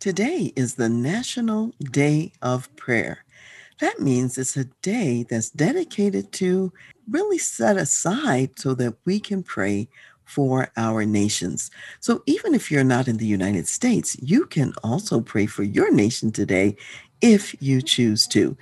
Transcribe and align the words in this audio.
Today 0.00 0.52
is 0.54 0.76
the 0.76 0.88
National 0.88 1.72
Day 1.90 2.30
of 2.40 2.74
Prayer. 2.76 3.24
That 3.80 3.98
means 3.98 4.38
it's 4.38 4.56
a 4.56 4.66
day 4.80 5.26
that's 5.28 5.50
dedicated 5.50 6.30
to 6.34 6.72
really 7.10 7.38
set 7.38 7.76
aside 7.76 8.60
so 8.60 8.74
that 8.74 8.94
we 9.04 9.18
can 9.18 9.42
pray 9.42 9.88
for 10.24 10.70
our 10.76 11.04
nations. 11.04 11.72
So 11.98 12.22
even 12.26 12.54
if 12.54 12.70
you're 12.70 12.84
not 12.84 13.08
in 13.08 13.16
the 13.16 13.26
United 13.26 13.66
States, 13.66 14.16
you 14.22 14.46
can 14.46 14.72
also 14.84 15.20
pray 15.20 15.46
for 15.46 15.64
your 15.64 15.92
nation 15.92 16.30
today 16.30 16.76
if 17.20 17.60
you 17.60 17.82
choose 17.82 18.28
to. 18.28 18.56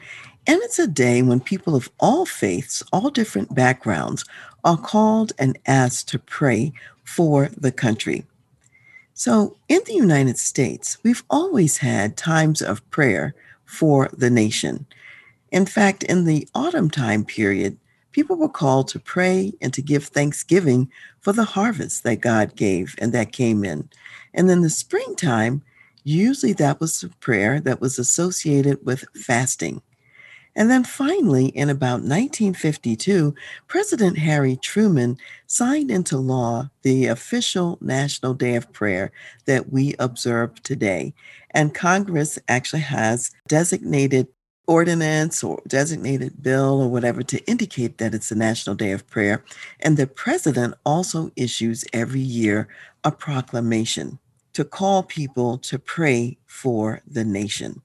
And 0.47 0.59
it's 0.63 0.79
a 0.79 0.87
day 0.87 1.21
when 1.21 1.41
people 1.41 1.77
of 1.77 1.91
all 2.01 2.25
faiths, 2.25 2.83
all 2.95 3.11
different 3.11 3.55
backgrounds, 3.55 4.25
are 4.65 4.79
called 4.79 5.35
and 5.39 5.59
asked 5.67 6.09
to 6.09 6.19
pray 6.19 6.73
for 7.05 7.51
the 7.59 7.73
country. 7.73 8.25
So, 9.19 9.57
in 9.67 9.81
the 9.87 9.95
United 9.95 10.37
States, 10.37 10.99
we've 11.03 11.25
always 11.31 11.79
had 11.79 12.19
times 12.19 12.61
of 12.61 12.89
prayer 12.91 13.35
for 13.65 14.11
the 14.13 14.29
nation. 14.29 14.85
In 15.51 15.65
fact, 15.65 16.03
in 16.03 16.27
the 16.27 16.47
autumn 16.55 16.91
time 16.91 17.25
period, 17.25 17.79
people 18.13 18.37
were 18.37 18.51
called 18.51 18.89
to 18.89 18.99
pray 18.99 19.55
and 19.63 19.73
to 19.73 19.81
give 19.81 20.05
thanksgiving 20.05 20.91
for 21.19 21.33
the 21.33 21.45
harvest 21.45 22.05
that 22.05 22.21
God 22.21 22.57
gave 22.57 22.95
and 22.99 23.15
that 23.15 23.33
came 23.33 23.65
in. 23.65 23.89
And 24.35 24.51
then 24.51 24.61
the 24.61 24.69
springtime, 24.69 25.63
usually 26.05 26.53
that 26.53 26.79
was 26.79 27.03
a 27.03 27.09
prayer 27.09 27.59
that 27.61 27.81
was 27.81 27.99
associated 27.99 28.85
with 28.85 29.07
fasting. 29.15 29.81
And 30.57 30.71
then 30.71 30.85
finally, 30.85 31.49
in 31.49 31.69
about 31.69 32.01
1952, 32.01 33.35
President 33.69 34.17
Harry 34.17 34.57
Truman 34.57 35.19
signed 35.47 35.91
into 35.91 36.17
law 36.17 36.71
the 36.81 37.07
official 37.07 37.77
National 37.83 38.33
Day 38.33 38.57
of 38.57 38.73
Prayer 38.73 39.13
that 39.45 39.71
we 39.71 39.95
observe 39.99 40.63
today. 40.63 41.13
And 41.51 41.75
Congress 41.75 42.39
actually 42.49 42.81
has 42.81 43.31
designated 43.47 44.29
ordinance 44.67 45.45
or 45.45 45.63
designated 45.69 46.43
bill 46.43 46.81
or 46.83 46.89
whatever 46.89 47.23
to 47.23 47.45
indicate 47.47 47.99
that 47.99 48.15
it's 48.15 48.33
a 48.33 48.35
National 48.35 48.75
Day 48.75 48.93
of 48.93 49.07
Prayer. 49.09 49.45
And 49.81 49.99
the 49.99 50.07
president 50.07 50.75
also 50.87 51.31
issues 51.37 51.85
every 51.93 52.21
year 52.21 52.67
a 53.05 53.13
proclamation 53.13 54.19
to 54.55 54.65
call 54.65 55.03
people 55.03 55.59
to 55.59 55.79
pray 55.79 56.39
for 56.47 57.03
the 57.07 57.25
nation. 57.25 57.83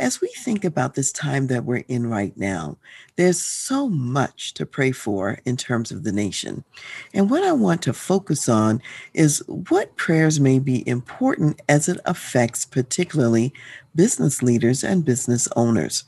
As 0.00 0.22
we 0.22 0.28
think 0.28 0.64
about 0.64 0.94
this 0.94 1.12
time 1.12 1.48
that 1.48 1.66
we're 1.66 1.84
in 1.86 2.08
right 2.08 2.34
now, 2.34 2.78
there's 3.16 3.38
so 3.38 3.90
much 3.90 4.54
to 4.54 4.64
pray 4.64 4.92
for 4.92 5.38
in 5.44 5.58
terms 5.58 5.92
of 5.92 6.04
the 6.04 6.10
nation. 6.10 6.64
And 7.12 7.28
what 7.28 7.44
I 7.44 7.52
want 7.52 7.82
to 7.82 7.92
focus 7.92 8.48
on 8.48 8.80
is 9.12 9.44
what 9.46 9.96
prayers 9.96 10.40
may 10.40 10.58
be 10.58 10.88
important 10.88 11.60
as 11.68 11.86
it 11.86 12.00
affects 12.06 12.64
particularly 12.64 13.52
business 13.94 14.42
leaders 14.42 14.82
and 14.82 15.04
business 15.04 15.46
owners. 15.54 16.04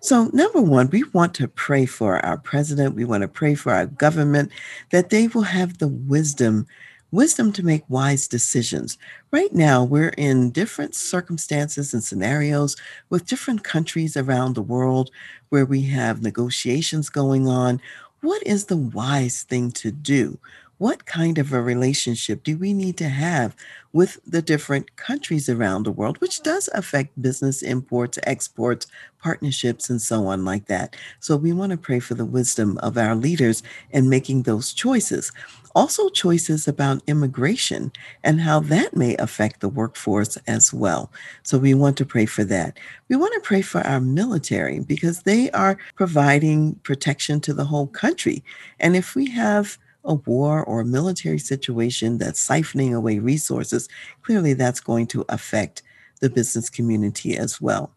So, 0.00 0.30
number 0.32 0.60
one, 0.60 0.88
we 0.90 1.02
want 1.12 1.34
to 1.34 1.48
pray 1.48 1.84
for 1.84 2.24
our 2.24 2.38
president. 2.38 2.94
We 2.94 3.04
want 3.04 3.22
to 3.22 3.28
pray 3.28 3.56
for 3.56 3.72
our 3.72 3.86
government 3.86 4.52
that 4.90 5.10
they 5.10 5.26
will 5.26 5.42
have 5.42 5.78
the 5.78 5.88
wisdom 5.88 6.68
wisdom 7.12 7.52
to 7.52 7.62
make 7.62 7.84
wise 7.88 8.26
decisions. 8.26 8.98
Right 9.30 9.52
now, 9.54 9.84
we're 9.84 10.14
in 10.18 10.50
different 10.50 10.94
circumstances 10.96 11.94
and 11.94 12.02
scenarios 12.02 12.76
with 13.10 13.26
different 13.26 13.62
countries 13.64 14.16
around 14.16 14.54
the 14.54 14.62
world 14.62 15.10
where 15.50 15.66
we 15.66 15.82
have 15.82 16.22
negotiations 16.22 17.10
going 17.10 17.46
on. 17.46 17.80
What 18.22 18.42
is 18.46 18.66
the 18.66 18.76
wise 18.76 19.42
thing 19.44 19.70
to 19.72 19.92
do? 19.92 20.38
What 20.82 21.06
kind 21.06 21.38
of 21.38 21.52
a 21.52 21.62
relationship 21.62 22.42
do 22.42 22.58
we 22.58 22.72
need 22.72 22.96
to 22.96 23.08
have 23.08 23.54
with 23.92 24.18
the 24.26 24.42
different 24.42 24.96
countries 24.96 25.48
around 25.48 25.84
the 25.84 25.92
world, 25.92 26.20
which 26.20 26.42
does 26.42 26.68
affect 26.74 27.22
business 27.22 27.62
imports, 27.62 28.18
exports, 28.24 28.88
partnerships, 29.22 29.88
and 29.88 30.02
so 30.02 30.26
on, 30.26 30.44
like 30.44 30.66
that? 30.66 30.96
So, 31.20 31.36
we 31.36 31.52
want 31.52 31.70
to 31.70 31.78
pray 31.78 32.00
for 32.00 32.14
the 32.14 32.24
wisdom 32.24 32.78
of 32.78 32.98
our 32.98 33.14
leaders 33.14 33.62
in 33.92 34.08
making 34.08 34.42
those 34.42 34.72
choices 34.72 35.30
also 35.74 36.10
choices 36.10 36.68
about 36.68 37.00
immigration 37.06 37.90
and 38.24 38.42
how 38.42 38.60
that 38.60 38.94
may 38.94 39.16
affect 39.16 39.60
the 39.60 39.70
workforce 39.70 40.36
as 40.46 40.70
well. 40.70 41.10
So 41.44 41.56
we 41.56 41.72
want 41.72 41.96
to 41.96 42.04
pray 42.04 42.26
for 42.26 42.44
that. 42.44 42.78
We 43.08 43.16
want 43.16 43.32
to 43.32 43.40
pray 43.40 43.62
for 43.62 43.80
our 43.80 43.98
military 43.98 44.80
because 44.80 45.22
they 45.22 45.50
are 45.52 45.78
providing 45.94 46.74
protection 46.82 47.40
to 47.40 47.54
the 47.54 47.64
whole 47.64 47.86
country. 47.86 48.44
And 48.80 48.94
if 48.94 49.14
we 49.14 49.30
have 49.30 49.78
a 50.04 50.14
war 50.14 50.64
or 50.64 50.80
a 50.80 50.84
military 50.84 51.38
situation 51.38 52.18
that's 52.18 52.46
siphoning 52.46 52.94
away 52.94 53.18
resources, 53.18 53.88
clearly 54.22 54.52
that's 54.54 54.80
going 54.80 55.06
to 55.08 55.24
affect 55.28 55.82
the 56.20 56.30
business 56.30 56.70
community 56.70 57.36
as 57.36 57.60
well. 57.60 57.92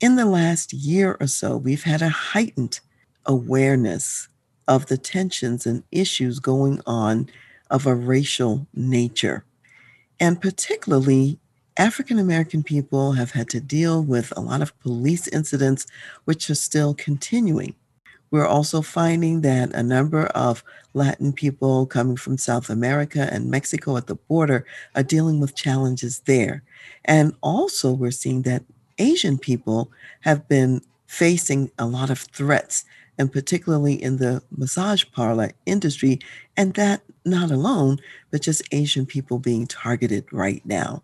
In 0.00 0.16
the 0.16 0.26
last 0.26 0.72
year 0.72 1.16
or 1.20 1.26
so, 1.26 1.56
we've 1.56 1.84
had 1.84 2.02
a 2.02 2.08
heightened 2.08 2.80
awareness 3.26 4.28
of 4.68 4.86
the 4.86 4.98
tensions 4.98 5.66
and 5.66 5.84
issues 5.92 6.38
going 6.38 6.80
on 6.86 7.28
of 7.70 7.86
a 7.86 7.94
racial 7.94 8.66
nature. 8.74 9.44
And 10.20 10.40
particularly, 10.40 11.38
African 11.76 12.18
American 12.18 12.62
people 12.62 13.12
have 13.12 13.30
had 13.30 13.48
to 13.50 13.60
deal 13.60 14.02
with 14.02 14.32
a 14.36 14.40
lot 14.40 14.60
of 14.60 14.78
police 14.80 15.26
incidents, 15.28 15.86
which 16.24 16.50
are 16.50 16.54
still 16.54 16.94
continuing. 16.94 17.74
We're 18.32 18.46
also 18.46 18.80
finding 18.82 19.42
that 19.42 19.72
a 19.74 19.82
number 19.82 20.26
of 20.28 20.64
Latin 20.94 21.32
people 21.32 21.86
coming 21.86 22.16
from 22.16 22.38
South 22.38 22.70
America 22.70 23.28
and 23.30 23.50
Mexico 23.50 23.96
at 23.98 24.08
the 24.08 24.16
border 24.16 24.66
are 24.94 25.02
dealing 25.02 25.38
with 25.38 25.54
challenges 25.54 26.20
there. 26.20 26.62
And 27.04 27.34
also, 27.42 27.92
we're 27.92 28.10
seeing 28.10 28.42
that 28.42 28.64
Asian 28.98 29.38
people 29.38 29.90
have 30.22 30.48
been 30.48 30.80
facing 31.06 31.70
a 31.78 31.86
lot 31.86 32.08
of 32.08 32.20
threats 32.20 32.84
and 33.18 33.30
particularly 33.30 34.02
in 34.02 34.16
the 34.16 34.42
massage 34.50 35.04
parlor 35.12 35.52
industry. 35.66 36.18
And 36.56 36.72
that 36.74 37.02
not 37.24 37.50
alone, 37.50 37.98
but 38.30 38.42
just 38.42 38.62
Asian 38.72 39.06
people 39.06 39.38
being 39.38 39.66
targeted 39.66 40.24
right 40.32 40.64
now. 40.64 41.02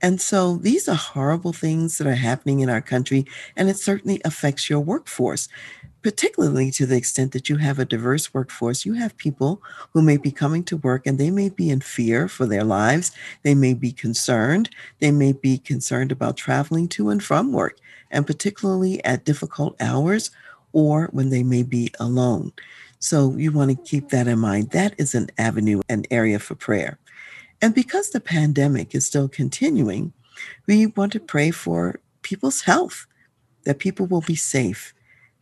And 0.00 0.20
so 0.20 0.56
these 0.56 0.88
are 0.88 0.94
horrible 0.94 1.52
things 1.52 1.98
that 1.98 2.06
are 2.06 2.14
happening 2.14 2.60
in 2.60 2.70
our 2.70 2.80
country, 2.80 3.26
and 3.56 3.68
it 3.68 3.78
certainly 3.78 4.20
affects 4.24 4.70
your 4.70 4.80
workforce, 4.80 5.48
particularly 6.02 6.70
to 6.72 6.86
the 6.86 6.96
extent 6.96 7.32
that 7.32 7.48
you 7.48 7.56
have 7.56 7.78
a 7.78 7.84
diverse 7.84 8.32
workforce. 8.32 8.84
You 8.84 8.94
have 8.94 9.16
people 9.16 9.62
who 9.92 10.02
may 10.02 10.16
be 10.16 10.30
coming 10.30 10.64
to 10.64 10.76
work 10.76 11.06
and 11.06 11.18
they 11.18 11.30
may 11.30 11.48
be 11.48 11.70
in 11.70 11.80
fear 11.80 12.28
for 12.28 12.46
their 12.46 12.64
lives. 12.64 13.12
They 13.42 13.54
may 13.54 13.74
be 13.74 13.92
concerned. 13.92 14.70
They 15.00 15.10
may 15.10 15.32
be 15.32 15.58
concerned 15.58 16.12
about 16.12 16.36
traveling 16.36 16.88
to 16.88 17.10
and 17.10 17.22
from 17.22 17.52
work, 17.52 17.78
and 18.10 18.26
particularly 18.26 19.04
at 19.04 19.24
difficult 19.24 19.76
hours 19.80 20.30
or 20.72 21.08
when 21.12 21.30
they 21.30 21.42
may 21.42 21.62
be 21.62 21.92
alone. 21.98 22.52
So 23.00 23.34
you 23.36 23.52
want 23.52 23.70
to 23.70 23.90
keep 23.90 24.08
that 24.10 24.26
in 24.26 24.38
mind. 24.38 24.70
That 24.70 24.94
is 24.98 25.14
an 25.14 25.30
avenue, 25.38 25.82
an 25.88 26.04
area 26.10 26.38
for 26.38 26.54
prayer. 26.54 26.98
And 27.60 27.74
because 27.74 28.10
the 28.10 28.20
pandemic 28.20 28.94
is 28.94 29.06
still 29.06 29.28
continuing, 29.28 30.12
we 30.66 30.86
want 30.86 31.12
to 31.12 31.20
pray 31.20 31.50
for 31.50 32.00
people's 32.22 32.62
health, 32.62 33.06
that 33.64 33.78
people 33.78 34.06
will 34.06 34.20
be 34.20 34.36
safe, 34.36 34.94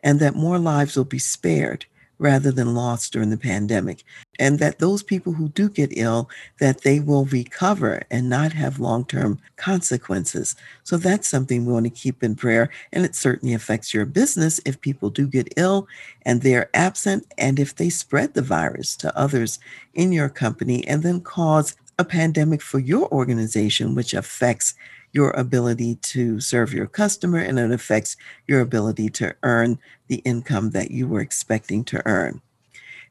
and 0.03 0.21
that 0.21 0.35
more 0.35 0.59
lives 0.59 0.97
will 0.97 1.05
be 1.05 1.19
spared 1.19 1.87
rather 2.19 2.51
than 2.51 2.75
lost 2.75 3.13
during 3.13 3.31
the 3.31 3.37
pandemic 3.37 4.03
and 4.39 4.59
that 4.59 4.79
those 4.79 5.03
people 5.03 5.33
who 5.33 5.49
do 5.51 5.69
get 5.69 5.91
ill 5.97 6.29
that 6.59 6.83
they 6.83 7.01
will 7.01 7.27
recover 7.27 8.03
and 8.11 8.29
not 8.29 8.53
have 8.53 8.79
long-term 8.79 9.39
consequences. 9.57 10.57
So 10.85 10.97
that's 10.97 11.29
something 11.29 11.65
we 11.65 11.73
want 11.73 11.85
to 11.85 11.91
keep 11.91 12.23
in 12.23 12.35
prayer 12.35 12.71
and 12.93 13.05
it 13.05 13.15
certainly 13.15 13.55
affects 13.55 13.93
your 13.93 14.07
business 14.07 14.61
if 14.65 14.81
people 14.81 15.11
do 15.11 15.27
get 15.27 15.53
ill 15.57 15.89
and 16.23 16.41
they're 16.41 16.71
absent 16.75 17.27
and 17.39 17.59
if 17.59 17.77
they 17.77 17.91
spread 17.91 18.35
the 18.35 18.43
virus 18.43 18.97
to 18.97 19.19
others 19.19 19.59
in 19.95 20.13
your 20.13 20.29
company 20.29 20.87
and 20.87 21.03
then 21.03 21.21
cause 21.21 21.77
a 21.99 22.05
pandemic 22.05 22.61
for 22.61 22.79
your 22.79 23.11
organization 23.11 23.95
which 23.95 24.15
affects 24.15 24.75
your 25.13 25.31
ability 25.31 25.95
to 25.97 26.41
serve 26.41 26.75
your 26.75 26.87
customer 26.87 27.39
and 27.39 27.59
it 27.59 27.71
affects 27.71 28.17
your 28.47 28.61
ability 28.61 29.09
to 29.09 29.35
earn 29.43 29.79
the 30.09 30.17
income 30.17 30.71
that 30.71 30.91
you 30.91 31.09
were 31.09 31.21
expecting 31.21 31.85
to 31.85 32.03
earn. 32.07 32.41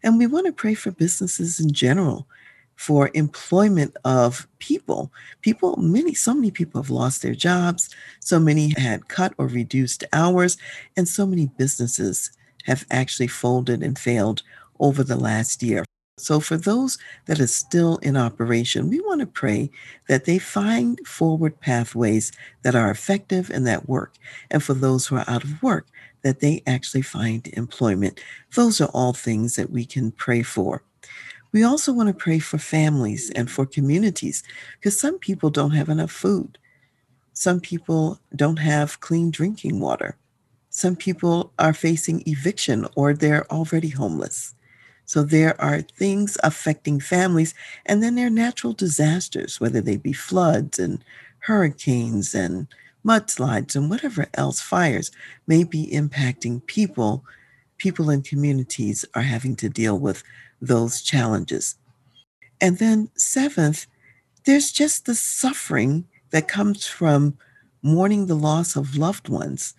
And 0.03 0.19
we 0.19 0.27
want 0.27 0.45
to 0.45 0.51
pray 0.51 0.75
for 0.75 0.91
businesses 0.91 1.59
in 1.59 1.71
general 1.73 2.27
for 2.75 3.09
employment 3.13 3.95
of 4.03 4.47
people. 4.59 5.11
People, 5.41 5.77
many, 5.77 6.13
so 6.13 6.33
many 6.33 6.51
people 6.51 6.81
have 6.81 6.91
lost 6.91 7.21
their 7.21 7.33
jobs. 7.33 7.89
So 8.19 8.39
many 8.39 8.73
had 8.77 9.07
cut 9.07 9.33
or 9.37 9.47
reduced 9.47 10.03
hours, 10.13 10.57
and 10.95 11.07
so 11.07 11.25
many 11.25 11.47
businesses 11.57 12.31
have 12.65 12.85
actually 12.91 13.27
folded 13.27 13.81
and 13.81 13.97
failed 13.97 14.43
over 14.79 15.03
the 15.03 15.15
last 15.15 15.63
year. 15.63 15.85
So, 16.17 16.39
for 16.39 16.55
those 16.55 16.97
that 17.25 17.41
are 17.41 17.47
still 17.47 17.97
in 17.97 18.15
operation, 18.15 18.89
we 18.89 19.01
want 19.01 19.19
to 19.19 19.27
pray 19.27 19.69
that 20.07 20.23
they 20.23 20.39
find 20.39 21.05
forward 21.05 21.59
pathways 21.59 22.31
that 22.63 22.73
are 22.73 22.89
effective 22.89 23.49
and 23.49 23.67
that 23.67 23.89
work. 23.89 24.15
And 24.49 24.63
for 24.63 24.73
those 24.73 25.07
who 25.07 25.17
are 25.17 25.29
out 25.29 25.43
of 25.43 25.61
work, 25.61 25.87
that 26.21 26.39
they 26.39 26.63
actually 26.65 27.03
find 27.03 27.47
employment. 27.49 28.21
Those 28.55 28.81
are 28.81 28.89
all 28.93 29.13
things 29.13 29.57
that 29.57 29.71
we 29.71 29.85
can 29.85 30.11
pray 30.11 30.41
for. 30.41 30.83
We 31.51 31.63
also 31.63 31.93
want 31.93 32.07
to 32.09 32.13
pray 32.13 32.39
for 32.39 32.57
families 32.57 33.29
and 33.31 33.51
for 33.51 33.65
communities 33.65 34.41
because 34.79 34.99
some 34.99 35.19
people 35.19 35.49
don't 35.49 35.71
have 35.71 35.89
enough 35.89 36.11
food. 36.11 36.57
Some 37.33 37.61
people 37.61 38.19
don't 38.35 38.57
have 38.59 39.01
clean 39.01 39.31
drinking 39.31 39.81
water. 39.81 40.17
Some 40.71 40.95
people 40.95 41.53
are 41.59 41.73
facing 41.73 42.23
eviction 42.25 42.87
or 42.95 43.13
they're 43.13 43.45
already 43.51 43.89
homeless. 43.89 44.54
So 45.05 45.23
there 45.23 45.59
are 45.61 45.81
things 45.81 46.37
affecting 46.43 46.99
families, 46.99 47.53
and 47.85 48.01
then 48.01 48.15
there 48.15 48.27
are 48.27 48.31
natural 48.31 48.73
disasters, 48.73 49.59
whether 49.59 49.81
they 49.81 49.97
be 49.97 50.13
floods 50.13 50.79
and 50.79 51.03
hurricanes 51.39 52.33
and 52.33 52.67
mudslides 53.05 53.75
and 53.75 53.89
whatever 53.89 54.25
else 54.33 54.59
fires 54.59 55.11
may 55.45 55.63
be 55.63 55.87
impacting 55.93 56.65
people. 56.65 57.23
People 57.77 58.09
and 58.09 58.23
communities 58.23 59.05
are 59.13 59.21
having 59.21 59.55
to 59.57 59.69
deal 59.69 59.99
with 59.99 60.23
those 60.59 61.01
challenges. 61.01 61.75
And 62.59 62.79
then, 62.79 63.09
seventh, 63.15 63.85
there's 64.45 64.71
just 64.71 65.05
the 65.05 65.15
suffering 65.15 66.05
that 66.31 66.47
comes 66.47 66.87
from 66.87 67.37
mourning 67.81 68.25
the 68.25 68.35
loss 68.35 68.75
of 68.75 68.97
loved 68.97 69.29
ones. 69.29 69.75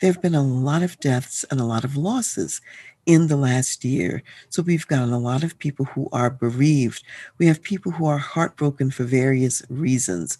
There 0.00 0.12
have 0.12 0.22
been 0.22 0.34
a 0.34 0.42
lot 0.42 0.82
of 0.82 1.00
deaths 1.00 1.44
and 1.50 1.60
a 1.60 1.64
lot 1.64 1.84
of 1.84 1.96
losses 1.96 2.60
in 3.06 3.26
the 3.26 3.36
last 3.36 3.84
year. 3.84 4.22
So 4.48 4.62
we've 4.62 4.86
gotten 4.86 5.12
a 5.12 5.18
lot 5.18 5.42
of 5.42 5.58
people 5.58 5.86
who 5.86 6.08
are 6.12 6.30
bereaved. 6.30 7.02
We 7.38 7.46
have 7.46 7.62
people 7.62 7.92
who 7.92 8.06
are 8.06 8.18
heartbroken 8.18 8.90
for 8.90 9.04
various 9.04 9.62
reasons. 9.68 10.38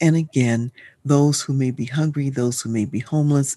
And 0.00 0.16
again, 0.16 0.72
those 1.04 1.42
who 1.42 1.52
may 1.52 1.70
be 1.70 1.84
hungry, 1.84 2.30
those 2.30 2.60
who 2.60 2.70
may 2.70 2.84
be 2.84 3.00
homeless, 3.00 3.56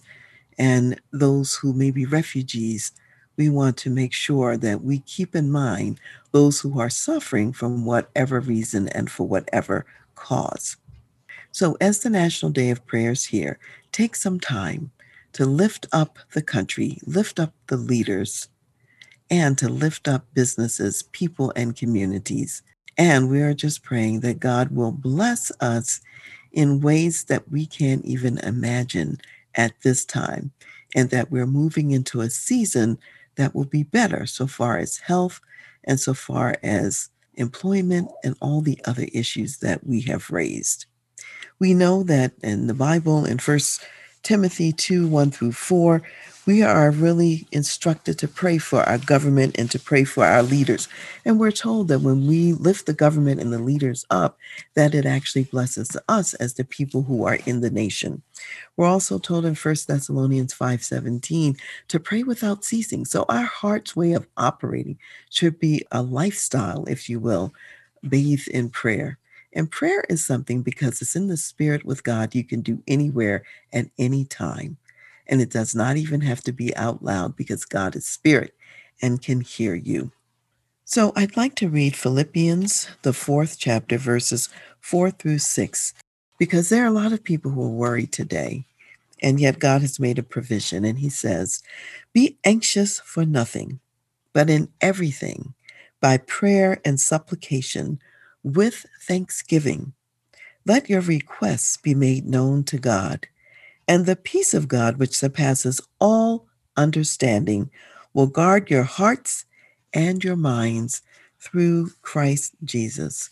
and 0.58 1.00
those 1.12 1.56
who 1.56 1.74
may 1.74 1.92
be 1.92 2.06
refugees. 2.06 2.92
We 3.38 3.50
want 3.50 3.78
to 3.78 3.90
make 3.90 4.14
sure 4.14 4.58
that 4.58 4.84
we 4.84 5.00
keep 5.00 5.36
in 5.36 5.52
mind 5.52 6.00
those 6.32 6.60
who 6.60 6.80
are 6.80 6.90
suffering 6.90 7.54
from 7.54 7.86
whatever 7.86 8.40
reason 8.40 8.90
and 8.90 9.10
for 9.10 9.28
whatever 9.28 9.86
cause. 10.16 10.78
So, 11.52 11.78
as 11.82 12.00
the 12.00 12.10
National 12.10 12.52
Day 12.52 12.70
of 12.70 12.86
Prayers 12.86 13.26
here, 13.26 13.60
take 13.92 14.16
some 14.16 14.40
time 14.40 14.92
to 15.34 15.46
lift 15.46 15.86
up 15.92 16.20
the 16.34 16.42
country, 16.42 17.00
lift 17.06 17.40
up 17.40 17.54
the 17.68 17.78
leaders, 17.78 18.50
and 19.30 19.58
to 19.58 19.70
lift 19.70 20.08
up 20.08 20.26
businesses, 20.34 21.04
people, 21.12 21.54
and 21.56 21.76
communities. 21.76 22.64
And 22.98 23.30
we 23.30 23.42
are 23.42 23.54
just 23.54 23.84
praying 23.84 24.20
that 24.22 24.40
God 24.40 24.76
will 24.76 24.92
bless 24.92 25.52
us 25.62 26.02
in 26.52 26.82
ways 26.82 27.26
that 27.26 27.50
we 27.50 27.66
can't 27.66 28.04
even 28.06 28.38
imagine 28.40 29.20
at 29.56 29.74
this 29.84 30.06
time, 30.06 30.52
and 30.96 31.10
that 31.10 31.32
we're 31.32 31.48
moving 31.48 31.92
into 31.92 32.22
a 32.22 32.30
season 32.30 32.98
that 33.36 33.56
will 33.56 33.66
be 33.66 33.84
better 33.84 34.26
so 34.26 34.48
far 34.48 34.78
as 34.78 34.98
health 34.98 35.40
and 35.86 36.00
so 36.00 36.14
far 36.14 36.56
as 36.62 37.10
employment 37.36 38.10
and 38.24 38.36
all 38.42 38.62
the 38.62 38.80
other 38.86 39.08
issues 39.14 39.60
that 39.60 39.86
we 39.88 40.02
have 40.02 40.30
raised. 40.30 40.86
We 41.60 41.74
know 41.74 42.04
that 42.04 42.34
in 42.44 42.68
the 42.68 42.74
Bible, 42.74 43.26
in 43.26 43.38
First 43.38 43.82
Timothy 44.24 44.72
2 44.72 45.08
1 45.08 45.32
through 45.32 45.54
4, 45.54 46.02
we 46.46 46.64
are 46.64 46.92
really 46.92 47.48
instructed 47.52 48.18
to 48.20 48.28
pray 48.28 48.58
for 48.58 48.82
our 48.84 48.98
government 48.98 49.58
and 49.58 49.70
to 49.72 49.80
pray 49.80 50.04
for 50.04 50.26
our 50.26 50.44
leaders. 50.44 50.88
And 51.26 51.40
we're 51.40 51.52
told 51.52 51.88
that 51.88 52.02
when 52.02 52.28
we 52.28 52.54
lift 52.54 52.86
the 52.86 52.94
government 52.94 53.40
and 53.40 53.54
the 53.54 53.60
leaders 53.60 54.06
up, 54.10 54.38
that 54.76 54.94
it 54.96 55.06
actually 55.06 55.46
blesses 55.46 55.96
us 56.08 56.34
as 56.36 56.54
the 56.54 56.64
people 56.64 57.04
who 57.04 57.26
are 57.26 57.40
in 57.46 57.62
the 57.62 57.70
nation. 57.70 58.22
We're 58.78 58.88
also 58.88 59.18
told 59.20 59.46
in 59.46 59.56
1 59.56 59.88
Thessalonians 59.88 60.54
5:17 60.54 61.58
to 61.88 62.00
pray 62.00 62.24
without 62.24 62.64
ceasing. 62.64 63.06
So 63.06 63.26
our 63.30 63.44
heart's 63.44 63.96
way 63.96 64.14
of 64.14 64.28
operating 64.38 64.98
should 65.30 65.60
be 65.60 65.86
a 65.92 66.02
lifestyle, 66.02 66.86
if 66.86 67.10
you 67.10 67.20
will, 67.20 67.54
bathed 68.08 68.48
in 68.48 68.70
prayer. 68.70 69.18
And 69.54 69.70
prayer 69.70 70.06
is 70.10 70.26
something 70.26 70.62
because 70.62 71.02
it's 71.02 71.16
in 71.16 71.28
the 71.28 71.38
spirit 71.38 71.86
with 71.86 72.04
God 72.04 72.36
you 72.36 72.44
can 72.44 72.62
do 72.62 72.82
anywhere 72.88 73.44
at 73.74 73.88
any 73.98 74.26
time. 74.26 74.78
And 75.28 75.42
it 75.42 75.50
does 75.50 75.76
not 75.76 75.98
even 75.98 76.22
have 76.22 76.42
to 76.42 76.52
be 76.52 76.76
out 76.76 77.04
loud 77.04 77.36
because 77.36 77.66
God 77.66 77.96
is 77.96 78.08
spirit 78.08 78.56
and 79.02 79.22
can 79.22 79.42
hear 79.42 79.76
you. 79.76 80.12
So 80.86 81.14
I'd 81.16 81.38
like 81.38 81.56
to 81.56 81.70
read 81.70 81.96
Philippians, 81.96 82.90
the 83.04 83.14
fourth 83.14 83.58
chapter, 83.58 83.98
verses 83.98 84.50
four 84.82 85.12
through 85.12 85.40
six, 85.40 85.94
because 86.38 86.70
there 86.70 86.84
are 86.84 86.88
a 86.88 86.92
lot 86.92 87.14
of 87.14 87.24
people 87.24 87.52
who 87.52 87.64
are 87.64 87.70
worried 87.70 88.12
today. 88.12 88.66
And 89.22 89.40
yet 89.40 89.60
God 89.60 89.82
has 89.82 90.00
made 90.00 90.18
a 90.18 90.24
provision. 90.24 90.84
And 90.84 91.00
he 91.00 91.10
says, 91.10 91.62
Be 92.14 92.38
anxious 92.44 93.00
for 93.00 93.26
nothing, 93.26 93.80
but 94.34 94.50
in 94.50 94.70
everything, 94.82 95.54
by 96.02 96.18
prayer 96.18 96.82
and 96.84 97.00
supplication 97.00 98.00
with 98.44 98.86
thanksgiving. 99.02 99.94
Let 100.66 100.90
your 100.90 101.02
requests 101.02 101.78
be 101.78 101.96
made 101.96 102.26
known 102.26 102.64
to 102.66 102.78
God, 102.78 103.28
and 103.88 104.06
the 104.06 104.16
peace 104.16 104.54
of 104.54 104.68
God, 104.68 104.98
which 104.98 105.18
surpasses 105.18 105.82
all 106.00 106.48
understanding, 106.78 107.70
will 108.14 108.28
guard 108.28 108.70
your 108.70 108.84
hearts 108.84 109.46
and 109.94 110.24
your 110.24 110.36
minds 110.36 111.02
through 111.40 111.90
Christ 112.02 112.54
Jesus. 112.64 113.30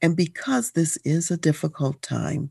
And 0.00 0.16
because 0.16 0.70
this 0.70 0.96
is 1.04 1.30
a 1.30 1.36
difficult 1.36 2.00
time, 2.02 2.50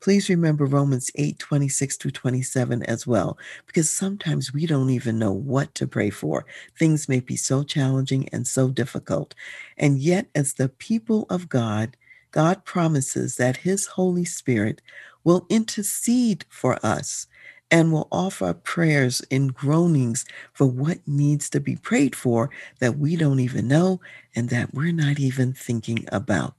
Please 0.00 0.30
remember 0.30 0.64
Romans 0.64 1.10
8 1.14 1.38
26 1.38 1.96
through 1.98 2.10
27 2.12 2.82
as 2.84 3.06
well, 3.06 3.38
because 3.66 3.90
sometimes 3.90 4.52
we 4.52 4.66
don't 4.66 4.90
even 4.90 5.18
know 5.18 5.32
what 5.32 5.74
to 5.74 5.86
pray 5.86 6.10
for. 6.10 6.46
Things 6.78 7.08
may 7.08 7.20
be 7.20 7.36
so 7.36 7.62
challenging 7.62 8.28
and 8.30 8.46
so 8.46 8.70
difficult. 8.70 9.34
And 9.76 9.98
yet, 9.98 10.28
as 10.34 10.54
the 10.54 10.70
people 10.70 11.26
of 11.28 11.48
God, 11.48 11.96
God 12.30 12.64
promises 12.64 13.36
that 13.36 13.58
His 13.58 13.86
Holy 13.86 14.24
Spirit 14.24 14.80
will 15.24 15.46
intercede 15.50 16.44
for 16.48 16.78
us 16.84 17.26
and 17.70 17.92
will 17.92 18.08
offer 18.10 18.54
prayers 18.54 19.22
and 19.30 19.54
groanings 19.54 20.24
for 20.52 20.66
what 20.66 21.06
needs 21.06 21.50
to 21.50 21.60
be 21.60 21.76
prayed 21.76 22.16
for 22.16 22.50
that 22.80 22.98
we 22.98 23.16
don't 23.16 23.40
even 23.40 23.68
know 23.68 24.00
and 24.34 24.48
that 24.48 24.74
we're 24.74 24.92
not 24.92 25.18
even 25.20 25.52
thinking 25.52 26.06
about. 26.10 26.54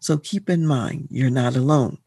So 0.00 0.18
keep 0.18 0.48
in 0.48 0.66
mind, 0.66 1.08
you're 1.10 1.30
not 1.30 1.56
alone. 1.56 1.98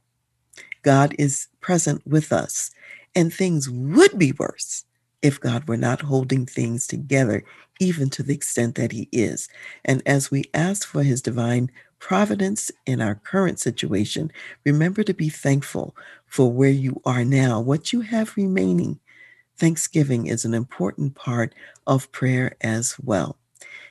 God 0.82 1.16
is 1.18 1.48
present 1.62 2.06
with 2.06 2.32
us. 2.32 2.72
And 3.16 3.34
things 3.34 3.70
would 3.70 4.18
be 4.18 4.34
worse 4.34 4.86
if 5.22 5.40
God 5.40 5.68
were 5.68 5.78
not 5.78 6.02
holding 6.02 6.46
things 6.46 6.88
together, 6.88 7.44
even 7.80 8.10
to 8.12 8.24
the 8.24 8.34
extent 8.34 8.76
that 8.76 8.92
He 8.92 9.10
is. 9.12 9.50
And 9.84 10.02
as 10.06 10.32
we 10.32 10.46
ask 10.54 10.88
for 10.88 11.04
His 11.04 11.22
divine 11.22 11.72
providence 12.00 12.72
in 12.86 13.02
our 13.02 13.16
current 13.16 13.60
situation, 13.60 14.32
remember 14.66 15.04
to 15.04 15.14
be 15.14 15.30
thankful 15.30 15.96
for 16.26 16.52
where 16.52 16.70
you 16.70 17.02
are 17.06 17.26
now, 17.26 17.60
what 17.60 17.92
you 17.92 18.02
have 18.02 18.38
remaining. 18.38 19.00
Thanksgiving 19.58 20.28
is 20.28 20.46
an 20.46 20.54
important 20.54 21.16
part 21.16 21.54
of 21.86 22.12
prayer 22.14 22.56
as 22.62 22.96
well. 23.04 23.38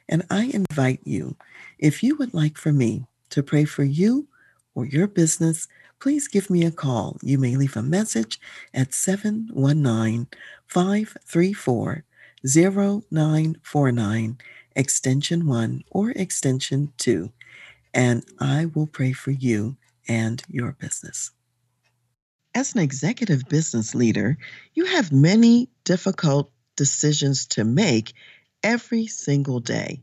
And 0.09 0.25
I 0.30 0.45
invite 0.45 1.00
you, 1.04 1.37
if 1.78 2.02
you 2.02 2.16
would 2.16 2.33
like 2.33 2.57
for 2.57 2.73
me 2.73 3.04
to 3.30 3.42
pray 3.42 3.66
for 3.66 3.85
you 3.85 4.26
or 4.75 4.87
your 4.87 5.07
business, 5.07 5.68
please 6.00 6.28
give 6.28 6.50
me 6.50 6.64
a 6.64 6.71
call. 6.71 7.19
You 7.23 7.38
may 7.38 7.57
leave 7.57 7.76
a 7.76 7.83
message 7.83 8.40
at 8.73 8.95
719 8.95 10.28
534 10.67 12.05
0949, 12.45 14.38
extension 14.76 15.47
1 15.47 15.85
or 15.90 16.11
extension 16.11 16.93
2, 16.99 17.33
and 17.93 18.25
I 18.38 18.67
will 18.67 18.87
pray 18.87 19.12
for 19.12 19.33
you 19.33 19.76
and 20.07 20.43
your 20.49 20.73
business. 20.73 21.33
As 22.55 22.75
an 22.75 22.81
executive 22.81 23.49
business 23.49 23.95
leader, 23.95 24.38
you 24.75 24.87
have 24.87 25.12
many 25.12 25.69
difficult 25.85 26.50
decisions 26.76 27.47
to 27.47 27.64
make 27.64 28.12
every 28.62 29.07
single 29.07 29.61
day. 29.61 30.02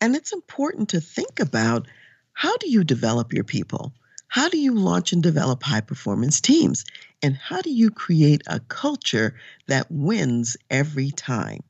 And 0.00 0.16
it's 0.16 0.32
important 0.32 0.90
to 0.90 1.00
think 1.00 1.40
about 1.40 1.86
how 2.32 2.56
do 2.56 2.68
you 2.68 2.82
develop 2.82 3.32
your 3.32 3.44
people? 3.44 3.94
How 4.34 4.48
do 4.48 4.58
you 4.58 4.74
launch 4.74 5.12
and 5.12 5.22
develop 5.22 5.62
high 5.62 5.80
performance 5.80 6.40
teams? 6.40 6.84
And 7.22 7.36
how 7.36 7.60
do 7.60 7.70
you 7.70 7.92
create 7.92 8.42
a 8.48 8.58
culture 8.58 9.36
that 9.68 9.86
wins 9.92 10.56
every 10.68 11.12
time? 11.12 11.62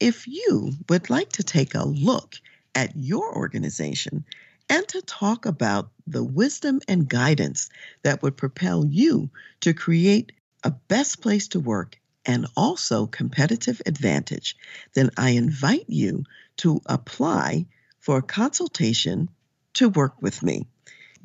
If 0.00 0.28
you 0.28 0.72
would 0.90 1.08
like 1.08 1.30
to 1.32 1.42
take 1.42 1.74
a 1.74 1.88
look 1.88 2.34
at 2.74 2.94
your 2.94 3.34
organization 3.34 4.26
and 4.68 4.86
to 4.88 5.00
talk 5.00 5.46
about 5.46 5.92
the 6.06 6.22
wisdom 6.22 6.82
and 6.88 7.08
guidance 7.08 7.70
that 8.02 8.20
would 8.22 8.36
propel 8.36 8.84
you 8.84 9.30
to 9.62 9.72
create 9.72 10.32
a 10.62 10.72
best 10.72 11.22
place 11.22 11.48
to 11.48 11.58
work 11.58 11.98
and 12.26 12.46
also 12.54 13.06
competitive 13.06 13.80
advantage, 13.86 14.56
then 14.92 15.08
I 15.16 15.30
invite 15.30 15.88
you 15.88 16.24
to 16.58 16.82
apply 16.84 17.64
for 17.98 18.18
a 18.18 18.22
consultation 18.22 19.30
to 19.72 19.88
work 19.88 20.20
with 20.20 20.42
me. 20.42 20.66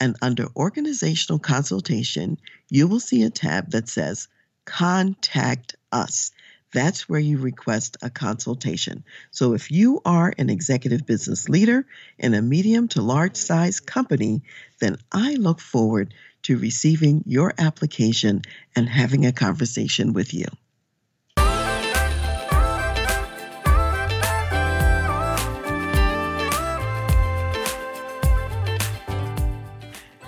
and 0.00 0.16
under 0.20 0.48
organizational 0.56 1.38
consultation, 1.38 2.38
you 2.68 2.88
will 2.88 3.00
see 3.00 3.22
a 3.22 3.30
tab 3.30 3.70
that 3.70 3.88
says 3.88 4.26
Contact 4.64 5.76
Us. 5.92 6.32
That's 6.72 7.08
where 7.08 7.20
you 7.20 7.38
request 7.38 7.96
a 8.02 8.10
consultation. 8.10 9.04
So 9.30 9.54
if 9.54 9.70
you 9.70 10.00
are 10.04 10.34
an 10.36 10.50
executive 10.50 11.06
business 11.06 11.48
leader 11.48 11.86
in 12.18 12.34
a 12.34 12.42
medium 12.42 12.88
to 12.88 13.02
large 13.02 13.36
size 13.36 13.78
company, 13.80 14.42
then 14.80 14.96
I 15.12 15.34
look 15.34 15.60
forward 15.60 16.12
to 16.42 16.58
receiving 16.58 17.22
your 17.24 17.54
application 17.56 18.42
and 18.76 18.88
having 18.88 19.26
a 19.26 19.32
conversation 19.32 20.12
with 20.12 20.34
you. 20.34 20.46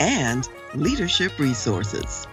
and 0.00 0.48
leadership 0.74 1.38
resources. 1.38 2.26